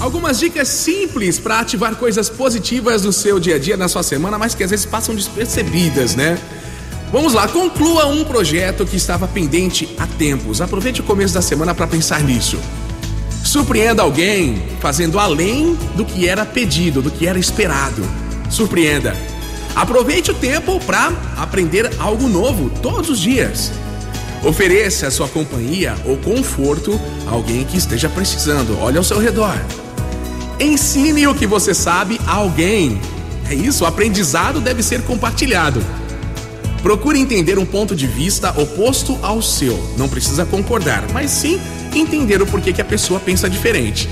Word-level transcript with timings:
Algumas 0.00 0.40
dicas 0.40 0.68
simples 0.68 1.38
para 1.38 1.60
ativar 1.60 1.94
coisas 1.94 2.28
positivas 2.28 3.04
no 3.04 3.12
seu 3.12 3.38
dia 3.38 3.54
a 3.54 3.58
dia, 3.58 3.76
na 3.76 3.86
sua 3.86 4.02
semana, 4.02 4.36
mas 4.36 4.54
que 4.54 4.64
às 4.64 4.70
vezes 4.70 4.84
passam 4.84 5.14
despercebidas, 5.14 6.16
né? 6.16 6.38
Vamos 7.12 7.34
lá, 7.34 7.46
conclua 7.46 8.06
um 8.06 8.24
projeto 8.24 8.84
que 8.84 8.96
estava 8.96 9.28
pendente 9.28 9.94
há 9.98 10.06
tempos. 10.06 10.60
Aproveite 10.60 11.00
o 11.00 11.04
começo 11.04 11.34
da 11.34 11.42
semana 11.42 11.74
para 11.74 11.86
pensar 11.86 12.22
nisso. 12.22 12.58
Surpreenda 13.44 14.02
alguém 14.02 14.62
fazendo 14.80 15.18
além 15.18 15.76
do 15.94 16.04
que 16.04 16.26
era 16.26 16.44
pedido, 16.44 17.02
do 17.02 17.10
que 17.10 17.26
era 17.26 17.38
esperado. 17.38 18.02
Surpreenda. 18.50 19.16
Aproveite 19.74 20.30
o 20.30 20.34
tempo 20.34 20.80
para 20.80 21.12
aprender 21.36 21.90
algo 21.98 22.28
novo 22.28 22.70
todos 22.80 23.08
os 23.08 23.18
dias. 23.18 23.70
Ofereça 24.44 25.10
sua 25.10 25.28
companhia 25.28 25.94
ou 26.04 26.16
conforto 26.16 27.00
a 27.26 27.30
alguém 27.30 27.64
que 27.64 27.76
esteja 27.76 28.08
precisando. 28.08 28.76
Olhe 28.80 28.98
ao 28.98 29.04
seu 29.04 29.18
redor. 29.18 29.56
Ensine 30.58 31.26
o 31.28 31.34
que 31.34 31.46
você 31.46 31.72
sabe 31.72 32.20
a 32.26 32.34
alguém. 32.34 33.00
É 33.48 33.54
isso, 33.54 33.84
o 33.84 33.86
aprendizado 33.86 34.60
deve 34.60 34.82
ser 34.82 35.02
compartilhado. 35.02 35.80
Procure 36.82 37.20
entender 37.20 37.58
um 37.58 37.64
ponto 37.64 37.94
de 37.94 38.08
vista 38.08 38.50
oposto 38.60 39.16
ao 39.22 39.40
seu. 39.40 39.78
Não 39.96 40.08
precisa 40.08 40.44
concordar, 40.44 41.04
mas 41.12 41.30
sim 41.30 41.60
entender 41.94 42.42
o 42.42 42.46
porquê 42.46 42.72
que 42.72 42.80
a 42.80 42.84
pessoa 42.84 43.20
pensa 43.20 43.48
diferente. 43.48 44.08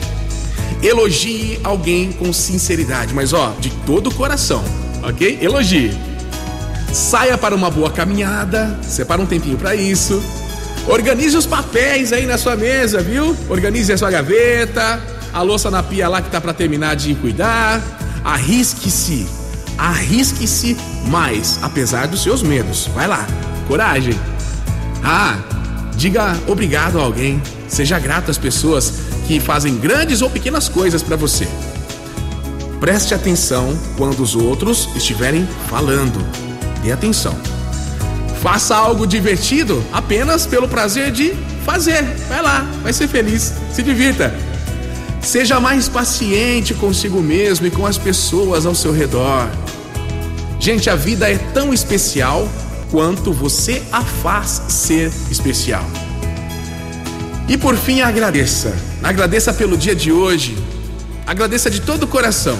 Elogie 0.80 1.58
alguém 1.64 2.12
com 2.12 2.32
sinceridade, 2.32 3.12
mas 3.12 3.32
ó, 3.32 3.52
de 3.60 3.70
todo 3.84 4.08
o 4.08 4.14
coração, 4.14 4.62
ok? 5.02 5.38
Elogie. 5.42 6.09
Saia 6.92 7.38
para 7.38 7.54
uma 7.54 7.70
boa 7.70 7.90
caminhada, 7.90 8.78
separa 8.82 9.22
um 9.22 9.26
tempinho 9.26 9.56
para 9.56 9.74
isso. 9.74 10.22
Organize 10.88 11.36
os 11.36 11.46
papéis 11.46 12.12
aí 12.12 12.26
na 12.26 12.36
sua 12.36 12.56
mesa, 12.56 13.00
viu? 13.00 13.36
Organize 13.48 13.92
a 13.92 13.98
sua 13.98 14.10
gaveta, 14.10 15.00
a 15.32 15.42
louça 15.42 15.70
na 15.70 15.82
pia 15.82 16.08
lá 16.08 16.20
que 16.20 16.30
tá 16.30 16.40
para 16.40 16.52
terminar 16.52 16.96
de 16.96 17.14
cuidar. 17.14 17.80
Arrisque-se, 18.24 19.26
arrisque-se 19.78 20.76
mais, 21.06 21.58
apesar 21.62 22.08
dos 22.08 22.22
seus 22.22 22.42
medos. 22.42 22.88
Vai 22.94 23.06
lá, 23.06 23.24
coragem. 23.68 24.18
Ah, 25.04 25.38
diga 25.94 26.36
obrigado 26.48 26.98
a 26.98 27.02
alguém. 27.02 27.40
Seja 27.68 27.98
grato 28.00 28.32
às 28.32 28.38
pessoas 28.38 28.92
que 29.28 29.38
fazem 29.38 29.76
grandes 29.76 30.22
ou 30.22 30.28
pequenas 30.28 30.68
coisas 30.68 31.04
para 31.04 31.16
você. 31.16 31.46
Preste 32.80 33.14
atenção 33.14 33.78
quando 33.96 34.20
os 34.20 34.34
outros 34.34 34.88
estiverem 34.96 35.46
falando. 35.68 36.18
Dê 36.82 36.92
atenção. 36.92 37.36
Faça 38.42 38.74
algo 38.74 39.06
divertido 39.06 39.84
apenas 39.92 40.46
pelo 40.46 40.66
prazer 40.66 41.10
de 41.10 41.34
fazer. 41.64 42.02
Vai 42.28 42.42
lá, 42.42 42.66
vai 42.82 42.92
ser 42.92 43.06
feliz, 43.06 43.52
se 43.72 43.82
divirta. 43.82 44.34
Seja 45.20 45.60
mais 45.60 45.88
paciente 45.88 46.72
consigo 46.72 47.20
mesmo 47.20 47.66
e 47.66 47.70
com 47.70 47.86
as 47.86 47.98
pessoas 47.98 48.64
ao 48.64 48.74
seu 48.74 48.92
redor. 48.92 49.48
Gente, 50.58 50.88
a 50.88 50.96
vida 50.96 51.30
é 51.30 51.36
tão 51.36 51.72
especial 51.72 52.48
quanto 52.90 53.32
você 53.32 53.82
a 53.92 54.02
faz 54.02 54.62
ser 54.68 55.12
especial. 55.30 55.84
E 57.48 57.58
por 57.58 57.76
fim, 57.76 58.00
agradeça. 58.00 58.74
Agradeça 59.02 59.52
pelo 59.52 59.76
dia 59.76 59.94
de 59.94 60.10
hoje. 60.10 60.56
Agradeça 61.26 61.70
de 61.70 61.80
todo 61.80 62.04
o 62.04 62.06
coração. 62.06 62.58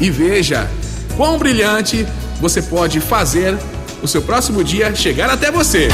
E 0.00 0.10
veja 0.10 0.70
quão 1.16 1.38
brilhante 1.38 2.06
você 2.40 2.62
pode 2.62 3.00
fazer 3.00 3.56
o 4.02 4.08
seu 4.08 4.22
próximo 4.22 4.64
dia 4.64 4.94
chegar 4.94 5.30
até 5.30 5.50
você. 5.50 5.88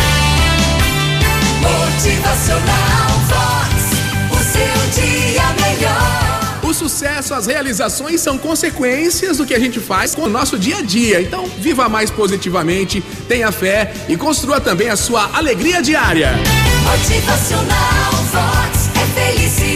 Motivacional 1.61 3.09
Vox. 3.29 3.75
O 4.31 4.37
seu 4.43 5.03
dia 5.03 5.43
melhor. 5.61 6.39
O 6.63 6.75
sucesso, 6.75 7.35
as 7.35 7.47
realizações 7.47 8.21
são 8.21 8.37
consequências 8.37 9.39
do 9.39 9.47
que 9.47 9.55
a 9.55 9.59
gente 9.59 9.81
faz 9.81 10.15
com 10.15 10.23
o 10.23 10.29
nosso 10.29 10.59
dia 10.59 10.79
a 10.79 10.83
dia. 10.83 11.21
Então, 11.21 11.47
viva 11.59 11.89
mais 11.89 12.11
positivamente, 12.11 13.03
tenha 13.27 13.51
fé 13.51 13.93
e 14.09 14.17
construa 14.17 14.61
também 14.61 14.91
a 14.91 14.97
sua 14.97 15.31
alegria 15.35 15.83
diária. 15.83 16.33
Motivacional 16.85 18.13
Vox. 18.33 18.91
É 18.95 19.21
felicidade, 19.21 19.68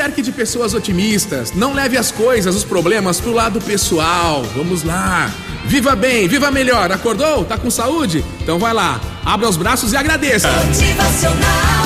cerque 0.00 0.22
de 0.22 0.32
pessoas 0.32 0.72
otimistas. 0.72 1.52
Não 1.52 1.74
leve 1.74 1.98
as 1.98 2.10
coisas, 2.10 2.56
os 2.56 2.64
problemas 2.64 3.20
pro 3.20 3.32
lado 3.32 3.60
pessoal. 3.60 4.42
Vamos 4.56 4.82
lá. 4.82 5.30
Viva 5.66 5.94
bem, 5.94 6.26
viva 6.26 6.50
melhor. 6.50 6.90
Acordou? 6.90 7.44
Tá 7.44 7.58
com 7.58 7.70
saúde? 7.70 8.24
Então 8.40 8.58
vai 8.58 8.72
lá. 8.72 8.98
Abra 9.22 9.46
os 9.46 9.58
braços 9.58 9.92
e 9.92 9.98
agradeça. 9.98 10.48
Motivacional 10.50 11.79